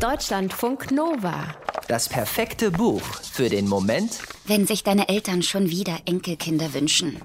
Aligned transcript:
Deutschlandfunk 0.00 0.92
Nova. 0.92 1.54
Das 1.86 2.08
perfekte 2.08 2.70
Buch 2.70 3.02
für 3.02 3.50
den 3.50 3.68
Moment, 3.68 4.20
wenn 4.46 4.66
sich 4.66 4.82
deine 4.82 5.10
Eltern 5.10 5.42
schon 5.42 5.68
wieder 5.68 5.98
Enkelkinder 6.06 6.72
wünschen. 6.72 7.20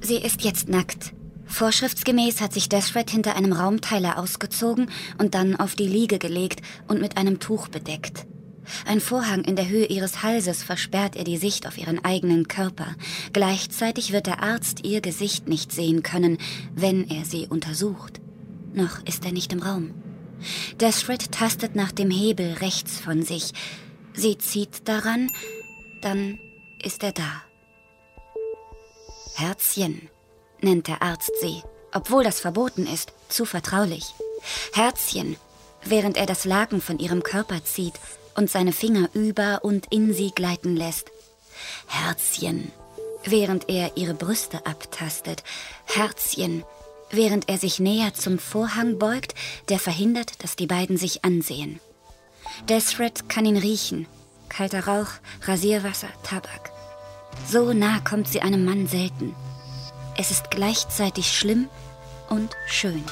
Sie 0.00 0.16
ist 0.16 0.42
jetzt 0.42 0.70
nackt. 0.70 1.12
Vorschriftsgemäß 1.44 2.40
hat 2.40 2.54
sich 2.54 2.70
Desred 2.70 3.10
hinter 3.10 3.36
einem 3.36 3.52
Raumteiler 3.52 4.18
ausgezogen 4.18 4.90
und 5.18 5.34
dann 5.34 5.56
auf 5.56 5.74
die 5.74 5.86
Liege 5.86 6.18
gelegt 6.18 6.62
und 6.88 7.02
mit 7.02 7.18
einem 7.18 7.38
Tuch 7.38 7.68
bedeckt. 7.68 8.24
Ein 8.86 9.00
Vorhang 9.00 9.44
in 9.44 9.56
der 9.56 9.68
Höhe 9.68 9.86
ihres 9.86 10.22
Halses 10.22 10.62
versperrt 10.62 11.16
ihr 11.16 11.24
die 11.24 11.36
Sicht 11.36 11.66
auf 11.66 11.76
ihren 11.76 12.02
eigenen 12.02 12.48
Körper. 12.48 12.94
Gleichzeitig 13.34 14.12
wird 14.12 14.26
der 14.26 14.42
Arzt 14.42 14.86
ihr 14.86 15.02
Gesicht 15.02 15.48
nicht 15.48 15.70
sehen 15.70 16.02
können, 16.02 16.38
wenn 16.74 17.10
er 17.10 17.26
sie 17.26 17.46
untersucht. 17.46 18.22
Noch 18.72 19.04
ist 19.04 19.26
er 19.26 19.32
nicht 19.32 19.52
im 19.52 19.60
Raum. 19.60 19.92
Desred 20.80 21.32
tastet 21.32 21.74
nach 21.76 21.92
dem 21.92 22.10
Hebel 22.10 22.54
rechts 22.54 23.00
von 23.00 23.22
sich. 23.22 23.52
Sie 24.14 24.38
zieht 24.38 24.88
daran, 24.88 25.30
dann 26.02 26.38
ist 26.82 27.02
er 27.02 27.12
da. 27.12 27.42
Herzchen, 29.36 30.08
nennt 30.60 30.88
der 30.88 31.02
Arzt 31.02 31.32
sie, 31.40 31.62
obwohl 31.92 32.24
das 32.24 32.40
verboten 32.40 32.86
ist, 32.86 33.12
zu 33.28 33.44
vertraulich. 33.44 34.04
Herzchen, 34.72 35.36
während 35.84 36.16
er 36.16 36.26
das 36.26 36.44
Laken 36.44 36.80
von 36.80 36.98
ihrem 36.98 37.22
Körper 37.22 37.64
zieht 37.64 37.94
und 38.34 38.50
seine 38.50 38.72
Finger 38.72 39.08
über 39.14 39.60
und 39.62 39.86
in 39.92 40.12
sie 40.12 40.30
gleiten 40.30 40.76
lässt. 40.76 41.10
Herzchen, 41.86 42.72
während 43.24 43.68
er 43.68 43.96
ihre 43.96 44.14
Brüste 44.14 44.64
abtastet. 44.66 45.42
Herzchen, 45.84 46.64
während 47.10 47.48
er 47.48 47.58
sich 47.58 47.80
näher 47.80 48.14
zum 48.14 48.38
Vorhang 48.38 48.98
beugt, 48.98 49.34
der 49.68 49.78
verhindert, 49.78 50.42
dass 50.42 50.56
die 50.56 50.66
beiden 50.66 50.96
sich 50.96 51.24
ansehen. 51.24 51.80
Desred 52.68 53.28
kann 53.28 53.46
ihn 53.46 53.56
riechen. 53.56 54.06
Kalter 54.48 54.86
Rauch, 54.86 55.10
Rasierwasser, 55.42 56.08
Tabak. 56.22 56.70
So 57.48 57.72
nah 57.72 58.00
kommt 58.00 58.28
sie 58.28 58.42
einem 58.42 58.64
Mann 58.64 58.86
selten. 58.86 59.34
Es 60.16 60.30
ist 60.30 60.50
gleichzeitig 60.50 61.36
schlimm 61.36 61.68
und 62.28 62.50
schön. 62.66 63.04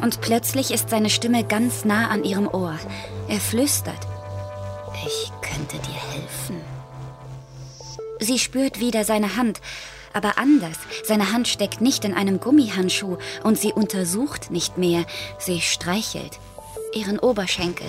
Und 0.00 0.20
plötzlich 0.20 0.70
ist 0.70 0.90
seine 0.90 1.10
Stimme 1.10 1.44
ganz 1.44 1.84
nah 1.84 2.08
an 2.08 2.24
ihrem 2.24 2.46
Ohr. 2.46 2.78
Er 3.28 3.40
flüstert. 3.40 4.06
Ich 5.06 5.32
könnte 5.40 5.78
dir 5.78 6.00
helfen. 6.12 6.60
Sie 8.20 8.38
spürt 8.38 8.80
wieder 8.80 9.04
seine 9.04 9.36
Hand, 9.36 9.60
aber 10.12 10.38
anders. 10.38 10.78
Seine 11.04 11.32
Hand 11.32 11.48
steckt 11.48 11.80
nicht 11.80 12.04
in 12.04 12.14
einem 12.14 12.40
Gummihandschuh 12.40 13.18
und 13.44 13.58
sie 13.58 13.72
untersucht 13.72 14.50
nicht 14.50 14.78
mehr. 14.78 15.04
Sie 15.38 15.60
streichelt 15.60 16.38
ihren 16.94 17.18
Oberschenkel, 17.18 17.86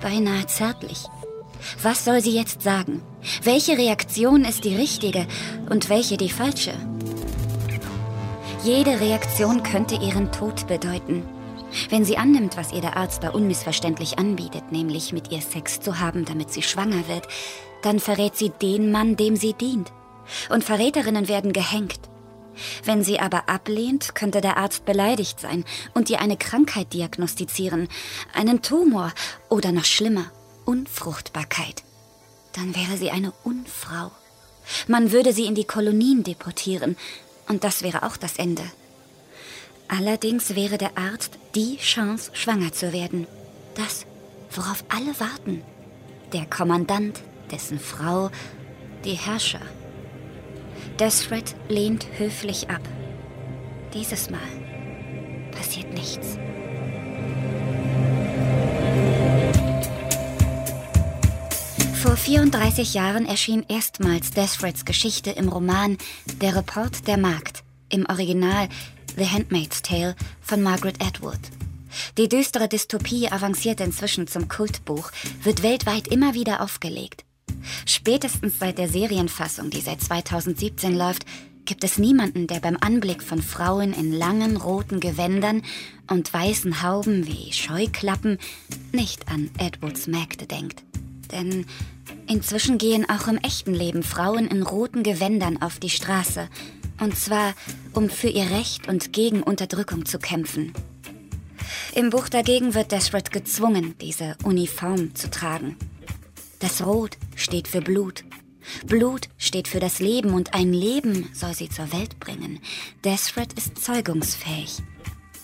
beinahe 0.00 0.46
zärtlich. 0.46 1.04
Was 1.82 2.04
soll 2.04 2.20
sie 2.20 2.34
jetzt 2.34 2.62
sagen? 2.62 3.02
Welche 3.42 3.78
Reaktion 3.78 4.44
ist 4.44 4.64
die 4.64 4.74
richtige 4.74 5.26
und 5.70 5.88
welche 5.88 6.16
die 6.16 6.30
falsche? 6.30 6.74
Jede 8.64 9.00
Reaktion 9.00 9.62
könnte 9.62 9.96
ihren 9.96 10.30
Tod 10.32 10.66
bedeuten. 10.66 11.24
Wenn 11.88 12.04
sie 12.04 12.16
annimmt, 12.16 12.56
was 12.56 12.72
ihr 12.72 12.80
der 12.80 12.96
Arzt 12.96 13.22
da 13.22 13.30
unmissverständlich 13.30 14.18
anbietet, 14.18 14.72
nämlich 14.72 15.12
mit 15.12 15.32
ihr 15.32 15.40
Sex 15.40 15.80
zu 15.80 15.98
haben, 16.00 16.24
damit 16.24 16.52
sie 16.52 16.62
schwanger 16.62 17.08
wird, 17.08 17.26
dann 17.82 17.98
verrät 17.98 18.36
sie 18.36 18.50
den 18.50 18.92
Mann, 18.92 19.16
dem 19.16 19.36
sie 19.36 19.54
dient. 19.54 19.92
Und 20.48 20.64
Verräterinnen 20.64 21.28
werden 21.28 21.52
gehängt. 21.52 22.00
Wenn 22.84 23.02
sie 23.02 23.18
aber 23.18 23.48
ablehnt, 23.48 24.14
könnte 24.14 24.40
der 24.40 24.56
Arzt 24.56 24.84
beleidigt 24.84 25.40
sein 25.40 25.64
und 25.94 26.10
ihr 26.10 26.20
eine 26.20 26.36
Krankheit 26.36 26.92
diagnostizieren, 26.92 27.88
einen 28.34 28.62
Tumor 28.62 29.12
oder 29.48 29.72
noch 29.72 29.84
schlimmer, 29.84 30.30
Unfruchtbarkeit. 30.64 31.82
Dann 32.54 32.74
wäre 32.76 32.96
sie 32.98 33.10
eine 33.10 33.32
Unfrau. 33.44 34.10
Man 34.86 35.12
würde 35.12 35.32
sie 35.32 35.46
in 35.46 35.54
die 35.54 35.64
Kolonien 35.64 36.22
deportieren, 36.22 36.96
und 37.48 37.64
das 37.64 37.82
wäre 37.82 38.04
auch 38.04 38.16
das 38.16 38.36
Ende. 38.36 38.62
Allerdings 39.88 40.54
wäre 40.54 40.78
der 40.78 40.96
Arzt 40.96 41.38
die 41.54 41.76
Chance, 41.78 42.30
schwanger 42.34 42.72
zu 42.72 42.92
werden. 42.92 43.26
Das, 43.74 44.06
worauf 44.50 44.84
alle 44.88 45.18
warten. 45.18 45.62
Der 46.32 46.46
Kommandant, 46.46 47.20
dessen 47.50 47.78
Frau, 47.78 48.30
die 49.04 49.14
Herrscher. 49.14 49.60
Desred 50.98 51.54
lehnt 51.68 52.06
höflich 52.18 52.68
ab. 52.68 52.82
Dieses 53.94 54.30
Mal 54.30 54.40
passiert 55.50 55.92
nichts. 55.92 56.38
Vor 62.02 62.16
34 62.16 62.94
Jahren 62.94 63.26
erschien 63.26 63.64
erstmals 63.68 64.32
Desreds 64.32 64.84
Geschichte 64.84 65.30
im 65.30 65.48
Roman 65.48 65.96
Der 66.40 66.56
Report 66.56 67.06
der 67.06 67.16
Magd, 67.16 67.62
im 67.88 68.06
Original 68.06 68.68
The 69.16 69.26
Handmaid's 69.26 69.82
Tale 69.82 70.14
von 70.40 70.62
Margaret 70.62 71.02
Atwood. 71.02 71.38
Die 72.18 72.28
düstere 72.28 72.68
Dystopie 72.68 73.30
avanciert 73.30 73.80
inzwischen 73.80 74.26
zum 74.26 74.48
Kultbuch, 74.48 75.10
wird 75.42 75.62
weltweit 75.62 76.08
immer 76.08 76.34
wieder 76.34 76.60
aufgelegt. 76.60 77.24
Spätestens 77.86 78.58
seit 78.58 78.78
der 78.78 78.88
Serienfassung, 78.88 79.70
die 79.70 79.80
seit 79.80 80.00
2017 80.00 80.96
läuft, 80.96 81.24
gibt 81.64 81.84
es 81.84 81.98
niemanden, 81.98 82.46
der 82.46 82.60
beim 82.60 82.76
Anblick 82.80 83.22
von 83.22 83.40
Frauen 83.40 83.92
in 83.92 84.12
langen 84.12 84.56
roten 84.56 85.00
Gewändern 85.00 85.62
und 86.10 86.32
weißen 86.32 86.82
Hauben 86.82 87.26
wie 87.26 87.52
Scheuklappen 87.52 88.38
nicht 88.92 89.28
an 89.28 89.50
Edwards 89.58 90.06
Mägde 90.06 90.46
denkt. 90.46 90.82
Denn 91.30 91.66
inzwischen 92.26 92.78
gehen 92.78 93.08
auch 93.08 93.28
im 93.28 93.38
echten 93.38 93.74
Leben 93.74 94.02
Frauen 94.02 94.48
in 94.48 94.62
roten 94.62 95.02
Gewändern 95.02 95.62
auf 95.62 95.78
die 95.78 95.90
Straße 95.90 96.48
und 97.00 97.16
zwar, 97.16 97.54
um 97.92 98.08
für 98.08 98.28
ihr 98.28 98.50
Recht 98.50 98.88
und 98.88 99.12
gegen 99.12 99.42
Unterdrückung 99.42 100.06
zu 100.06 100.18
kämpfen. 100.18 100.72
Im 101.94 102.10
Buch 102.10 102.28
dagegen 102.28 102.74
wird 102.74 102.92
Desred 102.92 103.32
gezwungen, 103.32 103.94
diese 104.00 104.36
Uniform 104.44 105.14
zu 105.14 105.28
tragen. 105.28 105.76
Das 106.60 106.84
Rot 106.86 107.18
steht 107.42 107.68
für 107.68 107.80
Blut. 107.80 108.24
Blut 108.86 109.28
steht 109.36 109.68
für 109.68 109.80
das 109.80 109.98
Leben 109.98 110.34
und 110.34 110.54
ein 110.54 110.72
Leben 110.72 111.28
soll 111.32 111.54
sie 111.54 111.68
zur 111.68 111.92
Welt 111.92 112.20
bringen. 112.20 112.60
Desred 113.04 113.52
ist 113.54 113.84
zeugungsfähig. 113.84 114.82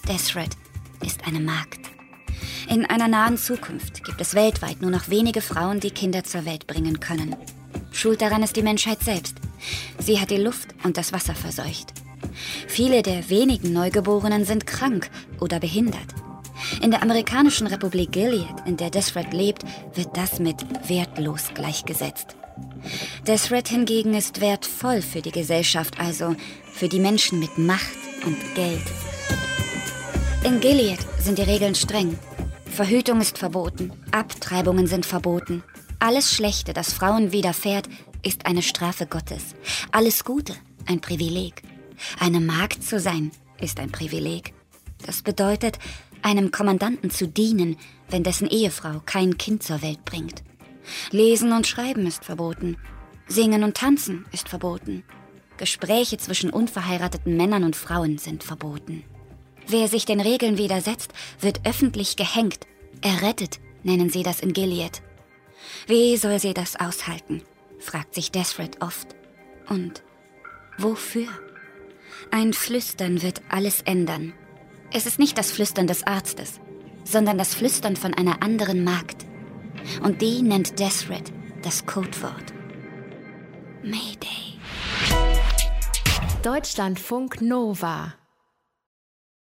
Desred 0.09 0.57
ist 1.05 1.27
eine 1.27 1.41
Magd. 1.41 1.81
In 2.69 2.87
einer 2.87 3.09
nahen 3.09 3.37
Zukunft 3.37 4.05
gibt 4.05 4.21
es 4.21 4.35
weltweit 4.35 4.81
nur 4.81 4.91
noch 4.91 5.09
wenige 5.09 5.41
Frauen, 5.41 5.81
die 5.81 5.91
Kinder 5.91 6.25
zur 6.25 6.45
Welt 6.45 6.67
bringen 6.67 7.01
können. 7.01 7.35
Schuld 7.91 8.21
daran 8.21 8.43
ist 8.43 8.57
die 8.57 8.63
Menschheit 8.63 9.01
selbst. 9.01 9.37
Sie 9.99 10.21
hat 10.21 10.31
die 10.31 10.37
Luft 10.37 10.69
und 10.85 10.97
das 10.97 11.13
Wasser 11.13 11.35
verseucht. 11.35 11.93
Viele 12.69 13.03
der 13.03 13.29
wenigen 13.31 13.73
Neugeborenen 13.73 14.45
sind 14.45 14.67
krank 14.67 15.11
oder 15.41 15.59
behindert. 15.59 16.15
In 16.83 16.91
der 16.91 17.03
amerikanischen 17.03 17.67
Republik 17.67 18.13
Gilead, 18.13 18.47
in 18.65 18.77
der 18.77 18.91
Desred 18.91 19.33
lebt, 19.33 19.65
wird 19.95 20.17
das 20.17 20.39
mit 20.39 20.57
wertlos 20.89 21.51
gleichgesetzt. 21.55 22.37
Desred 23.27 23.69
hingegen 23.69 24.15
ist 24.15 24.41
wertvoll 24.41 25.03
für 25.03 25.23
die 25.23 25.31
Gesellschaft, 25.31 25.99
also 26.01 26.35
für 26.73 26.89
die 26.89 27.01
Menschen 27.01 27.39
mit 27.39 27.59
Macht 27.59 27.99
und 28.25 28.39
Geld. 28.55 28.83
In 30.45 30.61
Gilead 30.61 31.01
sind 31.21 31.39
die 31.39 31.43
Regeln 31.43 31.75
streng. 31.75 32.19
Verhütung 32.67 33.21
ist 33.21 33.39
verboten, 33.39 33.93
Abtreibungen 34.13 34.87
sind 34.87 35.05
verboten. 35.05 35.63
Alles 35.99 36.33
Schlechte, 36.33 36.73
das 36.73 36.93
Frauen 36.93 37.33
widerfährt, 37.33 37.89
ist 38.23 38.47
eine 38.47 38.63
Strafe 38.63 39.07
Gottes. 39.07 39.55
Alles 39.91 40.25
Gute 40.25 40.55
ein 40.89 41.01
Privileg. 41.01 41.63
Eine 42.19 42.41
Magd 42.41 42.83
zu 42.83 42.99
sein 42.99 43.31
ist 43.61 43.79
ein 43.81 43.91
Privileg. 43.91 44.55
Das 45.05 45.23
bedeutet, 45.23 45.79
einem 46.23 46.51
Kommandanten 46.51 47.11
zu 47.11 47.27
dienen, 47.27 47.77
wenn 48.11 48.23
dessen 48.23 48.49
Ehefrau 48.49 49.01
kein 49.05 49.39
Kind 49.39 49.63
zur 49.63 49.83
Welt 49.83 50.05
bringt. 50.05 50.43
Lesen 51.11 51.53
und 51.53 51.67
Schreiben 51.67 52.07
ist 52.07 52.25
verboten. 52.25 52.77
Singen 53.27 53.63
und 53.63 53.77
Tanzen 53.77 54.25
ist 54.33 54.49
verboten. 54.49 55.05
Gespräche 55.59 56.17
zwischen 56.19 56.51
unverheirateten 56.51 57.37
Männern 57.37 57.65
und 57.65 57.77
Frauen 57.77 58.19
sind 58.19 58.45
verboten. 58.45 59.05
Wer 59.67 59.89
sich 59.89 60.07
den 60.07 60.21
Regeln 60.21 60.57
widersetzt, 60.57 61.13
wird 61.41 61.67
öffentlich 61.67 62.17
gehängt. 62.17 62.67
Errettet 63.03 63.61
nennen 63.83 64.09
sie 64.09 64.23
das 64.23 64.41
in 64.41 64.53
Gilead. 64.53 65.03
Wie 65.87 66.17
soll 66.17 66.39
sie 66.39 66.55
das 66.55 66.77
aushalten? 66.77 67.43
fragt 67.79 68.15
sich 68.15 68.33
Desred 68.33 68.81
oft. 68.81 69.15
Und 69.69 70.03
wofür? 70.79 71.29
Ein 72.31 72.53
Flüstern 72.53 73.23
wird 73.23 73.43
alles 73.49 73.83
ändern. 73.83 74.33
Es 74.91 75.05
ist 75.05 75.19
nicht 75.19 75.37
das 75.37 75.51
Flüstern 75.51 75.87
des 75.87 76.07
Arztes, 76.07 76.61
sondern 77.05 77.37
das 77.37 77.55
Flüstern 77.55 77.97
von 77.97 78.15
einer 78.15 78.43
anderen 78.43 78.85
Magd. 78.85 79.27
Und 80.03 80.23
die 80.23 80.43
nennt 80.43 80.79
Desred 80.79 81.31
das 81.63 81.85
Codewort. 81.85 82.55
Mayday. 83.83 84.59
Deutschlandfunk 86.43 87.43
Nova 87.43 88.15